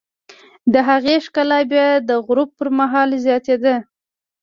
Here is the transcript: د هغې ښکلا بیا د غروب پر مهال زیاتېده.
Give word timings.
د 0.73 0.75
هغې 0.89 1.15
ښکلا 1.25 1.59
بیا 1.71 1.87
د 2.09 2.11
غروب 2.25 2.49
پر 2.59 2.67
مهال 2.79 3.09
زیاتېده. 3.25 3.75